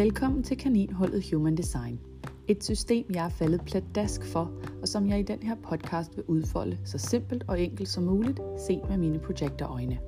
[0.00, 2.00] Velkommen til Kaninholdet Human Design.
[2.48, 4.52] Et system, jeg er faldet pladask for,
[4.82, 8.40] og som jeg i den her podcast vil udfolde så simpelt og enkelt som muligt,
[8.66, 9.98] set med mine projektorøjne.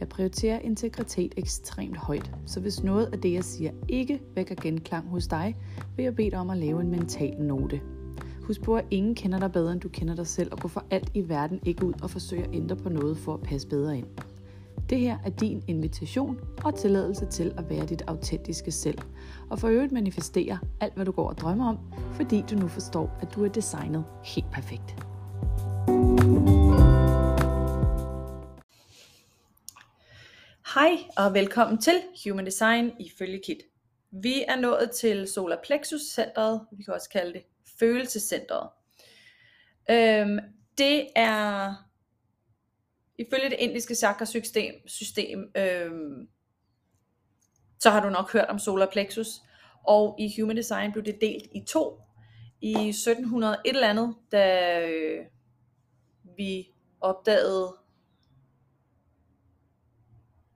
[0.00, 5.08] Jeg prioriterer integritet ekstremt højt, så hvis noget af det, jeg siger, ikke vækker genklang
[5.08, 5.56] hos dig,
[5.96, 7.80] vil jeg bede dig om at lave en mental note.
[8.42, 10.84] Husk på, at ingen kender dig bedre, end du kender dig selv, og gå for
[10.90, 13.98] alt i verden ikke ud og forsøge at ændre på noget for at passe bedre
[13.98, 14.06] ind.
[14.90, 18.98] Det her er din invitation og tilladelse til at være dit autentiske selv,
[19.50, 21.78] og for øvrigt manifestere alt, hvad du går og drømmer om,
[22.12, 24.96] fordi du nu forstår, at du er designet helt perfekt.
[30.74, 33.62] Hej og velkommen til Human Design ifølge Kit.
[34.10, 37.42] Vi er nået til Solar Plexus centret, vi kan også kalde det
[37.78, 38.68] følelsescentret.
[39.90, 40.38] Øhm,
[40.78, 41.74] det er
[43.18, 46.28] ifølge det indiske chakra system, system øhm,
[47.78, 49.28] så har du nok hørt om solar plexus,
[49.86, 52.00] og i Human Design blev det delt i to
[52.60, 55.26] i 1700 et eller andet, da øh,
[56.36, 56.68] vi
[57.00, 57.76] opdagede,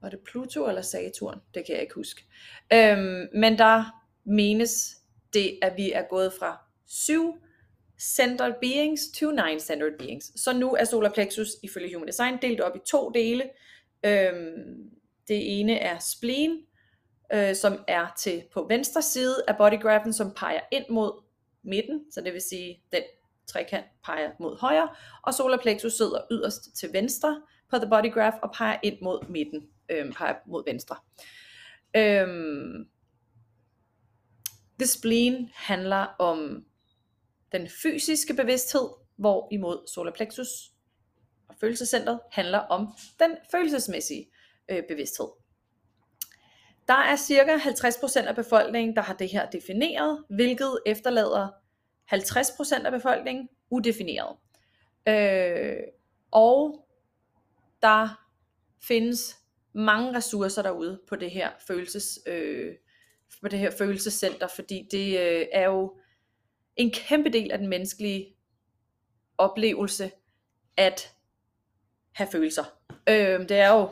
[0.00, 1.40] var det Pluto eller Saturn?
[1.54, 2.24] Det kan jeg ikke huske.
[2.72, 3.84] Øhm, men der
[4.24, 4.96] menes
[5.32, 7.34] det, at vi er gået fra syv
[7.98, 10.40] centered beings to nine centered beings.
[10.40, 13.50] Så nu er solar plexus ifølge Human Design delt op i to dele.
[14.04, 14.90] Øhm,
[15.28, 16.60] det ene er spleen,
[17.32, 21.22] øh, som er til på venstre side af bodygraphen, som peger ind mod
[21.62, 23.02] midten, så det vil sige, den
[23.46, 24.88] trekant peger mod højre,
[25.22, 29.28] og solar plexus sidder yderst til venstre på the body graph og peger ind mod
[29.28, 30.96] midten, øhm, peger mod venstre.
[31.96, 32.88] Øhm,
[34.78, 36.64] the spleen handler om
[37.52, 40.48] den fysiske bevidsthed, hvorimod solar plexus
[41.48, 44.30] og følelsescentret handler om den følelsesmæssige
[44.68, 45.26] øh, bevidsthed.
[46.88, 51.48] Der er cirka 50% af befolkningen, der har det her defineret, hvilket efterlader
[52.14, 54.36] 50% af befolkningen udefineret.
[55.08, 55.76] Øh,
[56.30, 56.86] og
[57.82, 58.24] der
[58.82, 59.36] findes
[59.72, 62.74] mange ressourcer derude på det her følelses øh,
[63.42, 65.98] på det her følelsescenter, fordi det øh, er jo
[66.78, 68.34] en kæmpe del af den menneskelige
[69.38, 70.10] oplevelse
[70.76, 71.14] at
[72.12, 72.64] have følelser.
[73.08, 73.88] Øh, det er jo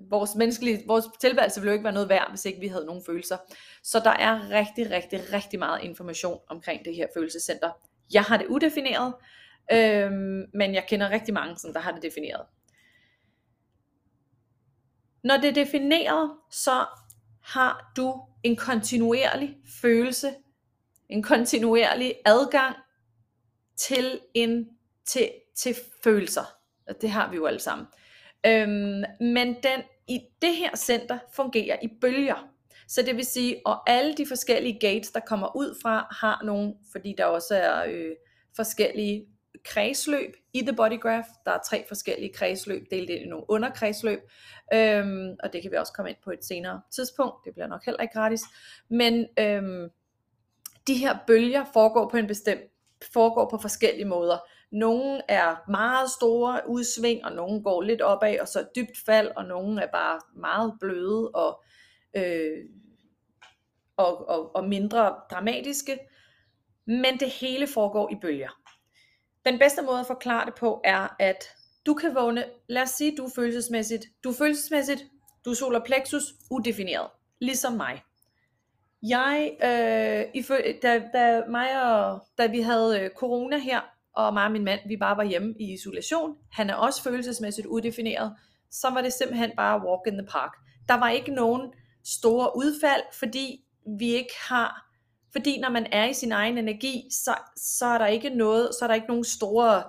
[0.00, 3.02] vores menneskelige, vores tilværelse ville jo ikke være noget værd, hvis ikke vi havde nogen
[3.06, 3.36] følelser.
[3.82, 7.70] Så der er rigtig, rigtig, rigtig meget information omkring det her følelsescenter.
[8.12, 9.14] Jeg har det udefineret,
[9.72, 10.10] øh,
[10.54, 12.46] men jeg kender rigtig mange, som der har det defineret.
[15.24, 16.86] Når det er defineret, så
[17.42, 20.34] har du en kontinuerlig følelse
[21.10, 22.76] en kontinuerlig adgang
[23.76, 24.68] til en
[25.06, 26.44] til, til følelser.
[26.88, 27.86] Og det har vi jo alle sammen.
[28.46, 32.48] Øhm, men den i det her center fungerer i bølger.
[32.88, 36.74] Så det vil sige, at alle de forskellige gates, der kommer ud fra, har nogle,
[36.92, 38.12] fordi der også er øh,
[38.56, 39.26] forskellige
[39.64, 41.26] kredsløb i The Body Graph.
[41.44, 44.20] Der er tre forskellige kredsløb, delt ind i nogle underkredsløb,
[44.74, 47.44] øhm, og det kan vi også komme ind på et senere tidspunkt.
[47.44, 48.40] Det bliver nok heller ikke gratis.
[48.88, 49.88] Men øhm,
[50.90, 52.60] de her bølger foregår på en bestemt
[53.12, 54.38] foregår på forskellige måder.
[54.72, 59.44] Nogle er meget store udsving, og nogle går lidt opad, og så dybt fald, og
[59.44, 61.62] nogle er bare meget bløde og,
[62.16, 62.58] øh,
[63.96, 65.98] og, og, og mindre dramatiske.
[66.86, 68.60] Men det hele foregår i bølger.
[69.46, 71.44] Den bedste måde at forklare det på er, at
[71.86, 75.04] du kan vågne, lad os sige, du er følelsesmæssigt, du er følelsesmæssigt,
[75.44, 77.08] du er solar plexus, udefineret,
[77.40, 78.02] ligesom mig.
[79.02, 80.42] Jeg, øh,
[80.82, 83.80] da, da, mig og, da vi havde øh, corona her,
[84.14, 87.66] og mig og min mand, vi bare var hjemme i isolation, han er også følelsesmæssigt
[87.66, 88.36] udefineret,
[88.70, 90.52] så var det simpelthen bare walk in the park.
[90.88, 91.72] Der var ikke nogen
[92.04, 93.64] store udfald, fordi
[93.98, 94.86] vi ikke har,
[95.32, 98.84] fordi når man er i sin egen energi, så, så er der ikke noget, så
[98.84, 99.82] er der ikke nogen store,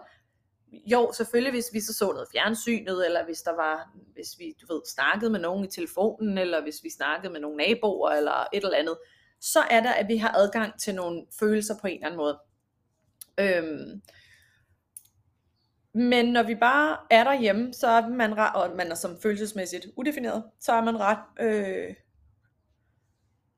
[0.72, 4.74] jo selvfølgelig hvis vi så så noget fjernsynet, eller hvis der var, hvis vi du
[4.74, 8.64] ved, snakkede med nogen i telefonen, eller hvis vi snakkede med nogle naboer, eller et
[8.64, 8.98] eller andet,
[9.42, 12.40] så er der, at vi har adgang til nogle følelser på en eller anden måde.
[13.40, 14.02] Øhm,
[15.94, 20.44] men når vi bare er derhjemme, så er man og man er som følelsesmæssigt udefineret,
[20.60, 21.96] så er man ret øh,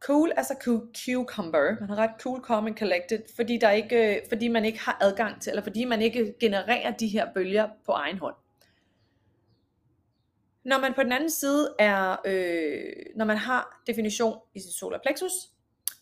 [0.05, 0.55] cool as a
[1.05, 1.79] cucumber.
[1.79, 4.97] Man har ret cool, calm and collected, fordi, der ikke, øh, fordi man ikke har
[5.01, 8.35] adgang til, eller fordi man ikke genererer de her bølger på egen hånd.
[10.65, 12.83] Når man på den anden side er, øh,
[13.15, 15.31] når man har definition i sit solar plexus,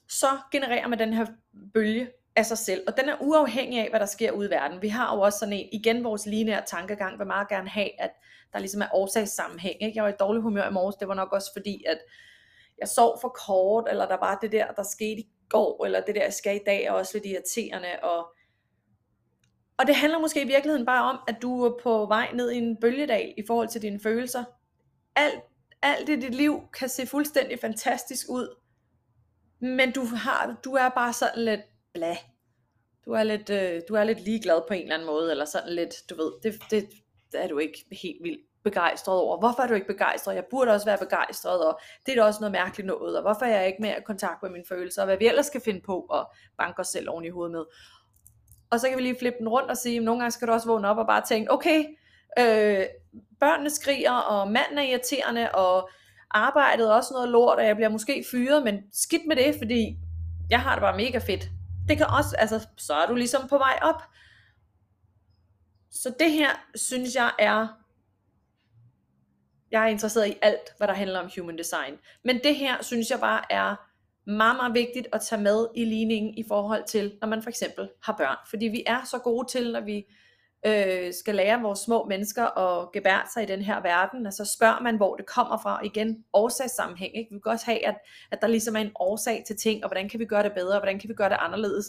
[0.10, 1.26] så genererer man den her
[1.74, 4.82] bølge af sig selv, og den er uafhængig af, hvad der sker ude i verden.
[4.82, 8.12] Vi har jo også sådan en, igen vores lineære tankegang, vil meget gerne have, at
[8.54, 9.84] der ligesom er årsagssammenhæng.
[9.84, 9.96] Ikke?
[9.96, 11.98] Jeg var i dårlig humør i morges, det var nok også fordi, at
[12.82, 16.16] jeg sov for kort, eller der var det der, der skete i går, eller det
[16.16, 18.34] der, jeg skal i dag, er også lidt irriterende, og,
[19.78, 22.58] og det handler måske i virkeligheden bare om, at du er på vej ned i
[22.58, 24.44] en bølgedal i forhold til dine følelser.
[25.16, 25.42] Alt,
[25.82, 28.56] alt i dit liv kan se fuldstændig fantastisk ud,
[29.60, 31.62] men du, har, du er bare sådan lidt
[31.94, 32.18] bla.
[33.06, 35.74] Du er lidt, øh, du er lidt ligeglad på en eller anden måde, eller sådan
[35.74, 36.90] lidt, du ved, det, det,
[37.32, 39.40] det er du ikke helt vildt begejstret over.
[39.40, 40.36] Hvorfor er du ikke begejstret?
[40.36, 43.46] Jeg burde også være begejstret, og det er da også noget mærkeligt noget, og hvorfor
[43.46, 45.82] er jeg ikke mere i kontakt med mine følelser, og hvad vi ellers skal finde
[45.86, 46.26] på at
[46.58, 47.64] banke os selv oven i hovedet med.
[48.72, 50.54] Og så kan vi lige flippe den rundt og sige, at nogle gange skal du
[50.54, 51.86] også vågne op og bare tænke, okay,
[52.40, 52.86] øh,
[53.40, 55.90] børnene skriger, og manden er irriterende, og
[56.32, 59.98] arbejdet er også noget lort, og jeg bliver måske fyret, men skidt med det, fordi
[60.50, 61.50] jeg har det bare mega fedt.
[61.90, 64.04] Det kan også, altså, så er du ligesom på vej op.
[65.92, 67.68] Så det her, synes jeg er,
[69.72, 71.98] jeg er interesseret i alt, hvad der handler om human design.
[72.24, 73.76] Men det her, synes jeg bare er
[74.26, 77.90] meget, meget vigtigt at tage med i ligningen i forhold til, når man for eksempel
[78.04, 78.38] har børn.
[78.50, 80.06] Fordi vi er så gode til, når vi
[80.66, 84.46] øh, skal lære vores små mennesker at gebære sig i den her verden, og så
[84.58, 85.86] spørger man, hvor det kommer fra.
[85.86, 87.18] Igen, årsagssammenhæng.
[87.18, 87.34] Ikke?
[87.34, 87.96] Vi kan også have, at,
[88.32, 90.76] at der ligesom er en årsag til ting, og hvordan kan vi gøre det bedre,
[90.76, 91.86] og hvordan kan vi gøre det anderledes.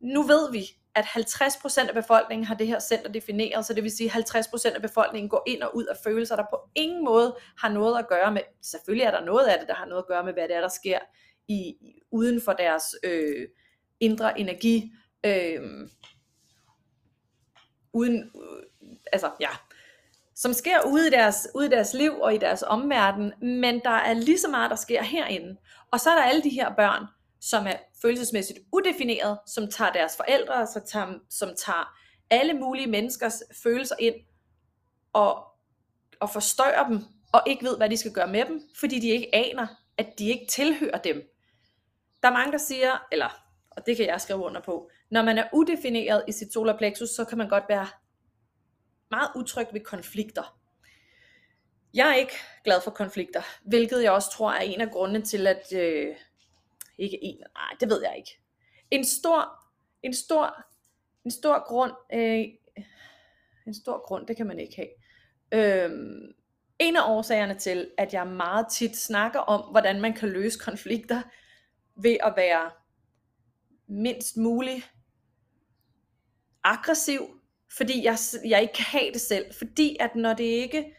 [0.00, 0.64] Nu ved vi,
[0.94, 4.74] at 50% af befolkningen har det her center defineret, så det vil sige, at 50%
[4.74, 8.08] af befolkningen går ind og ud af følelser, der på ingen måde har noget at
[8.08, 10.48] gøre med, selvfølgelig er der noget af det, der har noget at gøre med, hvad
[10.48, 10.98] det er, der sker
[11.48, 11.74] i,
[12.12, 13.48] uden for deres øh,
[14.00, 14.92] indre energi,
[15.26, 15.88] øh,
[17.92, 19.50] uden, øh, altså ja,
[20.34, 23.90] som sker ude i, deres, ude i deres liv og i deres omverden, men der
[23.90, 25.56] er lige så meget, der sker herinde.
[25.92, 27.06] Og så er der alle de her børn,
[27.40, 31.96] som er følelsesmæssigt udefineret, som tager deres forældre, så tager, som tager
[32.30, 34.14] alle mulige menneskers følelser ind
[35.12, 35.44] og,
[36.20, 37.02] og forstørrer dem,
[37.32, 39.66] og ikke ved, hvad de skal gøre med dem, fordi de ikke aner,
[39.98, 41.22] at de ikke tilhører dem.
[42.22, 43.28] Der er mange, der siger, eller,
[43.70, 47.24] og det kan jeg skrive under på, når man er udefineret i sit solarplexus, så
[47.24, 47.86] kan man godt være
[49.10, 50.56] meget utryg ved konflikter.
[51.94, 52.34] Jeg er ikke
[52.64, 56.16] glad for konflikter, hvilket jeg også tror er en af grundene til, at øh,
[57.00, 58.40] ikke en, nej, det ved jeg ikke.
[58.90, 59.48] En stor,
[60.02, 60.64] en stor,
[61.24, 62.44] en stor grund, øh,
[63.66, 64.88] en stor grund, det kan man ikke have.
[65.52, 66.32] Øhm,
[66.78, 71.22] en af årsagerne til, at jeg meget tit snakker om, hvordan man kan løse konflikter,
[72.02, 72.70] ved at være
[73.88, 74.90] mindst muligt
[76.64, 77.20] aggressiv,
[77.76, 79.54] fordi jeg, jeg ikke kan have det selv.
[79.58, 80.96] Fordi at når det ikke,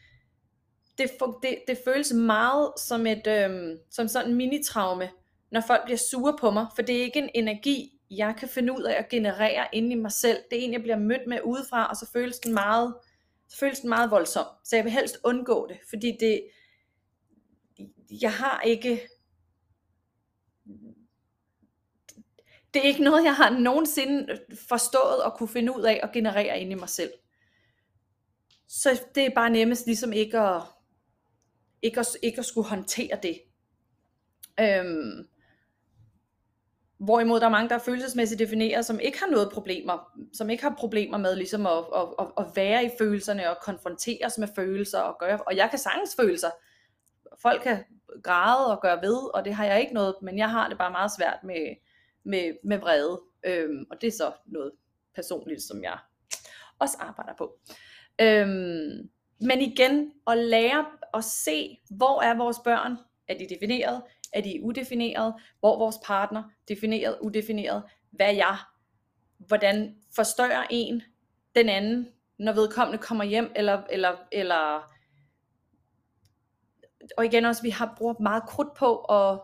[0.98, 1.12] det,
[1.44, 5.10] det, det føles meget som et øhm, som sådan mini-traume,
[5.52, 8.74] når folk bliver sure på mig, for det er ikke en energi, jeg kan finde
[8.74, 10.38] ud af at generere inde i mig selv.
[10.52, 12.96] Det er en, jeg bliver mødt med udefra, og så føles den meget,
[13.48, 14.46] så føles den meget voldsom.
[14.66, 16.44] Så jeg vil helst undgå det, fordi det,
[18.22, 19.08] jeg har ikke,
[22.74, 24.40] det er ikke noget, jeg har nogensinde
[24.70, 27.12] forstået og kunne finde ud af at generere inde i mig selv.
[28.68, 30.62] Så det er bare nemmest ligesom ikke at,
[31.82, 33.42] ikke at, ikke at skulle håndtere det.
[34.60, 35.28] Øhm,
[37.02, 40.64] Hvorimod der er mange, der er følelsesmæssigt defineret, som ikke har noget problemer, som ikke
[40.64, 45.00] har problemer med ligesom at, at, at, at være i følelserne og konfronteres med følelser
[45.00, 46.50] og gøre, og jeg kan sagtens følelser.
[47.42, 47.84] Folk kan
[48.24, 50.92] græde og gøre ved, og det har jeg ikke noget, men jeg har det bare
[50.92, 51.76] meget svært med,
[52.24, 54.72] med, med vrede, øhm, og det er så noget
[55.16, 55.98] personligt, som jeg
[56.80, 57.58] også arbejder på.
[58.22, 59.10] Øhm,
[59.40, 62.98] men igen, at lære at se, hvor er vores børn,
[63.28, 64.02] er de defineret,
[64.34, 68.58] er de udefineret, hvor vores partner, defineret, udefineret, hvad er jeg,
[69.38, 71.02] hvordan forstørrer en
[71.56, 72.08] den anden,
[72.40, 74.92] når vedkommende kommer hjem, eller, eller, eller
[77.18, 79.40] og igen også, vi har brugt meget krudt på at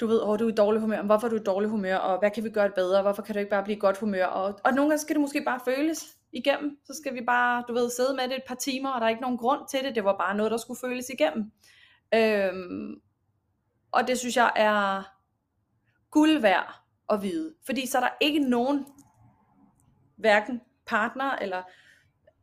[0.00, 2.18] du ved, åh, du er i dårlig humør, hvorfor er du i dårlig humør, og
[2.18, 4.60] hvad kan vi gøre bedre, hvorfor kan du ikke bare blive i godt humør, og,
[4.64, 7.90] og nogle gange skal det måske bare føles igennem, så skal vi bare, du ved,
[7.90, 10.04] sidde med det et par timer, og der er ikke nogen grund til det, det
[10.04, 11.52] var bare noget, der skulle føles igennem.
[12.14, 13.00] Øhm,
[13.92, 15.02] og det synes jeg er
[16.10, 16.74] guld værd
[17.12, 17.54] at vide.
[17.66, 18.86] Fordi så er der ikke nogen,
[20.16, 21.62] hverken partner eller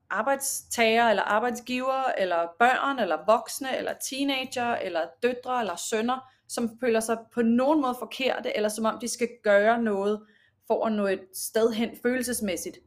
[0.10, 7.00] arbejdstager eller arbejdsgiver eller børn eller voksne eller teenager eller døtre eller sønner, som føler
[7.00, 10.25] sig på nogen måde forkerte, eller som om de skal gøre noget
[10.67, 12.77] for at nå et sted hen følelsesmæssigt.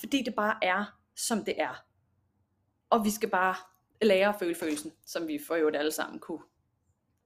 [0.00, 0.84] Fordi det bare er,
[1.16, 1.84] som det er.
[2.90, 3.54] Og vi skal bare
[4.02, 6.42] lære at føle følelsen, som vi for øvrigt alle sammen kunne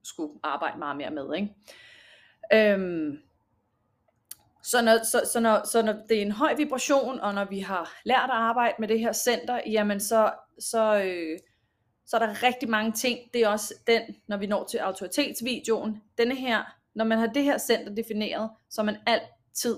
[0.03, 1.35] skulle arbejde meget mere med.
[1.35, 2.73] Ikke?
[2.73, 3.19] Øhm,
[4.63, 7.59] så, når, så, så, når, så når det er en høj vibration, og når vi
[7.59, 11.39] har lært at arbejde med det her center, jamen så, så, øh,
[12.05, 13.19] så er der rigtig mange ting.
[13.33, 16.01] Det er også den, når vi når til autoritetsvideoen.
[16.17, 16.63] Denne her,
[16.93, 19.77] når man har det her center defineret, så er man altid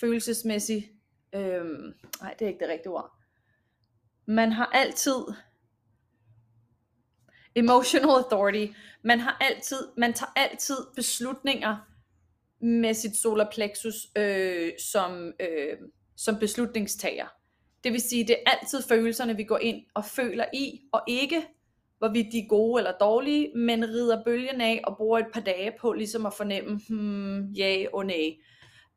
[0.00, 0.86] følelsesmæssigt,
[1.32, 3.12] øhm, nej det er ikke det rigtige ord,
[4.26, 5.24] man har altid
[7.60, 11.76] emotional authority, man har altid, man tager altid beslutninger
[12.60, 15.76] med sit solar plexus øh, som, øh,
[16.16, 17.26] som beslutningstager.
[17.84, 21.46] Det vil sige, det er altid følelserne, vi går ind og føler i, og ikke
[21.98, 25.72] hvorvidt de er gode eller dårlige, men rider bølgen af og bruger et par dage
[25.80, 28.36] på ligesom at fornemme, hmm, ja og nej.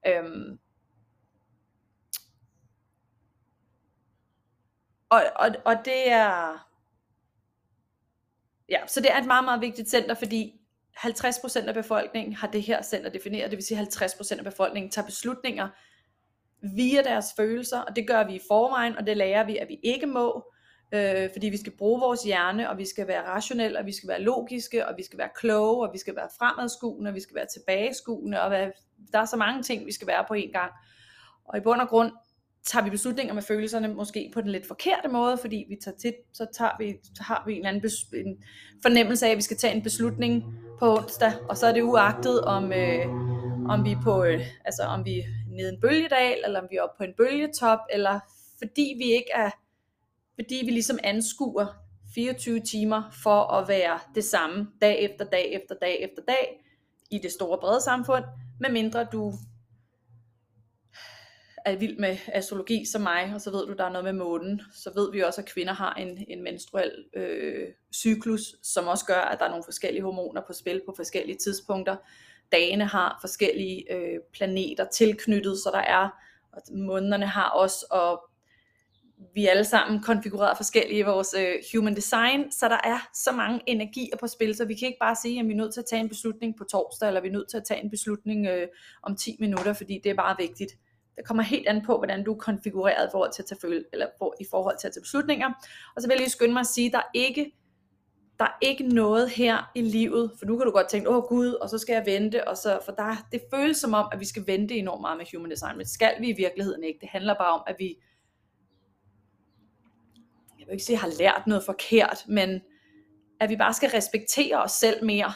[0.07, 0.59] Øhm.
[5.09, 6.67] Og, og, og det er,
[8.73, 10.53] ja, så det er et meget, meget vigtigt center, fordi
[10.97, 15.05] 50% af befolkningen har det her center defineret, det vil sige 50% af befolkningen tager
[15.05, 15.67] beslutninger
[16.75, 19.79] via deres følelser, og det gør vi i forvejen, og det lærer vi, at vi
[19.83, 20.51] ikke må,
[20.91, 24.09] øh, fordi vi skal bruge vores hjerne, og vi skal være rationelle, og vi skal
[24.09, 27.35] være logiske, og vi skal være kloge, og vi skal være fremadskuende, og vi skal
[27.35, 28.67] være tilbageskuende, og hvad,
[29.13, 30.71] der er så mange ting, vi skal være på en gang.
[31.45, 32.11] Og i bund og grund
[32.65, 36.15] tager vi beslutninger med følelserne måske på den lidt forkerte måde, fordi vi tager tit,
[36.33, 38.43] så tager vi, så har vi en eller anden bes, en
[38.81, 40.43] fornemmelse af, at vi skal tage en beslutning
[40.79, 43.05] på onsdag, og så er det uagtet om, øh,
[43.69, 46.75] om vi er på, øh, altså om vi er nede en bølgedal, eller om vi
[46.75, 48.19] er oppe på en bølgetop, eller
[48.57, 49.49] fordi vi ikke er,
[50.35, 51.65] fordi vi ligesom anskuer
[52.15, 56.59] 24 timer for at være det samme dag efter dag efter dag efter dag
[57.11, 58.23] i det store brede samfund,
[58.59, 59.33] medmindre du
[61.65, 64.61] er vild med astrologi som mig, og så ved du, der er noget med månen,
[64.73, 69.19] så ved vi også, at kvinder har en, en menstruel øh, cyklus, som også gør,
[69.19, 71.95] at der er nogle forskellige hormoner på spil på forskellige tidspunkter.
[72.51, 76.09] Dagene har forskellige øh, planeter tilknyttet, så der er,
[76.53, 78.21] og månederne har også, og
[79.33, 83.31] vi er alle sammen konfigureret forskellige i vores øh, human design, så der er så
[83.31, 85.81] mange energier på spil, så vi kan ikke bare sige, at vi er nødt til
[85.81, 88.47] at tage en beslutning på torsdag, eller vi er nødt til at tage en beslutning
[88.47, 88.67] øh,
[89.03, 90.71] om 10 minutter, fordi det er bare vigtigt.
[91.17, 93.83] Det kommer helt an på, hvordan du er konfigureret i forhold til at tage, føle,
[93.93, 95.47] eller for, i forhold til at tage beslutninger.
[95.95, 97.51] Og så vil jeg lige skynde mig at sige, at der er ikke
[98.39, 101.47] der er ikke noget her i livet, for nu kan du godt tænke, åh gud,
[101.47, 104.25] og så skal jeg vente, og så, for der, det føles som om, at vi
[104.25, 106.99] skal vente enormt meget med human design, men skal vi i virkeligheden ikke.
[107.01, 107.95] Det handler bare om, at vi,
[110.59, 112.61] jeg vil ikke sige, har lært noget forkert, men
[113.39, 115.33] at vi bare skal respektere os selv mere.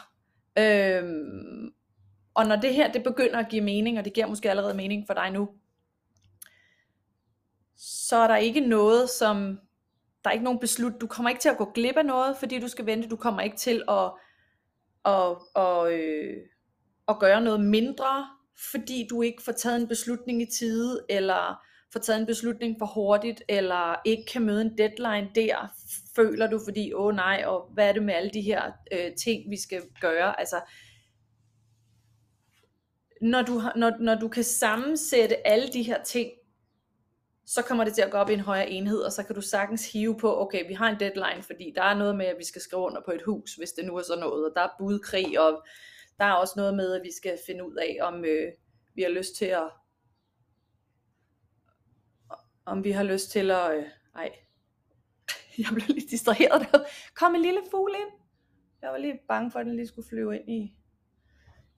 [0.59, 1.71] Øhm,
[2.33, 5.03] og når det her, det begynder at give mening, og det giver måske allerede mening
[5.07, 5.49] for dig nu,
[7.77, 9.59] så er der ikke noget, som,
[10.23, 12.59] der er ikke nogen beslut, du kommer ikke til at gå glip af noget, fordi
[12.59, 14.11] du skal vente, du kommer ikke til at,
[15.05, 16.37] at, at, øh,
[17.07, 18.27] at gøre noget mindre,
[18.71, 22.85] fordi du ikke får taget en beslutning i tide, eller får taget en beslutning for
[22.85, 25.73] hurtigt, eller ikke kan møde en deadline der,
[26.15, 29.15] føler du, fordi, åh oh, nej, og hvad er det med alle de her øh,
[29.15, 30.61] ting, vi skal gøre, altså,
[33.21, 36.31] når du, når, når du kan sammensætte alle de her ting,
[37.47, 39.41] så kommer det til at gå op i en højere enhed, og så kan du
[39.41, 42.43] sagtens hive på, okay, vi har en deadline, fordi der er noget med, at vi
[42.43, 44.75] skal skrive under på et hus, hvis det nu er sådan noget, og der er
[44.79, 45.63] budkrig, og
[46.19, 48.51] der er også noget med, at vi skal finde ud af, om øh,
[48.95, 49.69] vi har lyst til at,
[52.65, 53.83] om vi har lyst til at, øh,
[54.15, 54.31] ej,
[55.57, 56.79] jeg blev lidt distraheret der.
[57.15, 58.19] Kom en lille fugl ind.
[58.81, 60.73] Jeg var lige bange for, at den lige skulle flyve ind i,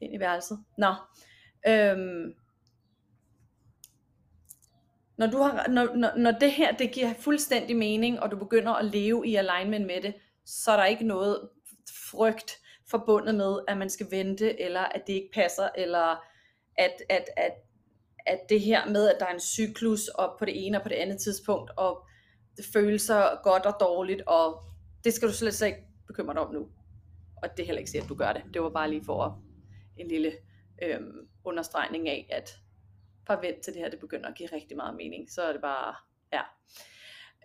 [0.02, 0.66] ind i værelset.
[0.78, 0.94] Nå,
[1.68, 2.34] øhm,
[5.20, 8.74] når, du har, når, når, når det her det giver fuldstændig mening, og du begynder
[8.74, 10.14] at leve i alignment med det,
[10.46, 11.50] så er der ikke noget
[12.12, 12.60] frygt
[12.90, 16.24] forbundet med, at man skal vente, eller at det ikke passer, eller
[16.78, 17.52] at, at, at,
[18.26, 20.90] at det her med, at der er en cyklus op på det ene og på
[20.90, 22.06] det andet tidspunkt, og
[22.58, 23.12] det føles
[23.44, 24.64] godt og dårligt, og
[25.04, 26.68] det skal du slet, slet ikke bekymre dig om nu.
[27.44, 28.44] Og det er heller ikke sige, at du gør det.
[28.54, 29.42] Det var bare lige for
[29.98, 30.32] en lille
[30.84, 32.60] øhm, understregning af, at
[33.30, 35.32] bare vent til det her, det begynder at give rigtig meget mening.
[35.32, 35.96] Så er det bare,
[36.34, 36.42] ja.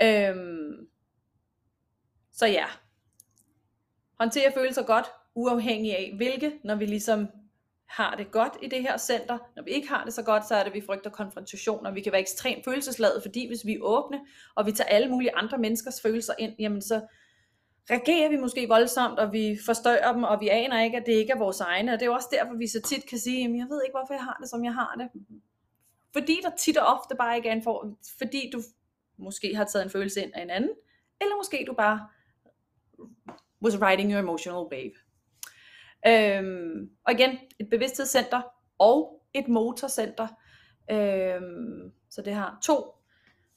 [0.02, 0.88] Øhm,
[2.32, 2.66] så ja.
[4.20, 7.28] Håndtere følelser godt, uafhængig af hvilke, når vi ligesom
[7.86, 9.38] har det godt i det her center.
[9.56, 11.90] Når vi ikke har det så godt, så er det, at vi frygter konfrontationer.
[11.90, 14.20] Vi kan være ekstremt følelsesladet, fordi hvis vi er åbne,
[14.54, 17.00] og vi tager alle mulige andre menneskers følelser ind, jamen så
[17.90, 21.32] reagerer vi måske voldsomt, og vi forstørrer dem, og vi aner ikke, at det ikke
[21.32, 21.92] er vores egne.
[21.92, 23.98] Og det er jo også derfor, vi så tit kan sige, jamen jeg ved ikke,
[23.98, 25.08] hvorfor jeg har det, som jeg har det
[26.16, 28.62] fordi der tit og ofte bare ikke er en for, fordi du
[29.16, 30.70] måske har taget en følelse ind af en anden,
[31.20, 32.08] eller måske du bare
[33.62, 34.94] was riding your emotional wave.
[36.06, 38.42] Øhm, og igen, et bevidsthedscenter
[38.78, 40.28] og et motorcenter.
[40.90, 42.94] Øhm, så det har to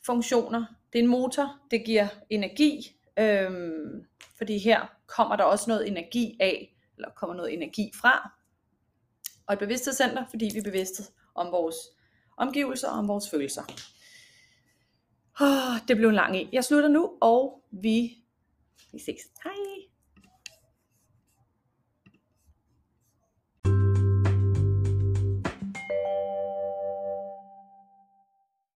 [0.05, 0.65] funktioner.
[0.93, 4.05] Det er en motor, det giver energi Øhm,
[4.37, 8.31] fordi her kommer der også noget energi af, eller kommer noget energi fra.
[9.47, 11.03] Og et bevidsthedscenter, fordi vi er bevidste
[11.35, 11.75] om vores
[12.37, 13.63] omgivelser og om vores følelser.
[15.41, 16.49] Oh, det blev en lang en.
[16.53, 18.17] Jeg slutter nu, og vi,
[18.91, 19.21] vi ses.
[19.43, 19.66] Hej!